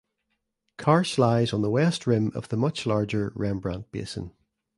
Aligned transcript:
Karsh 0.79 1.19
lies 1.19 1.53
on 1.53 1.61
the 1.61 1.69
west 1.69 2.07
rim 2.07 2.31
of 2.33 2.49
the 2.49 2.57
much 2.57 2.87
larger 2.87 3.31
Rembrandt 3.35 3.91
basin. 3.91 4.33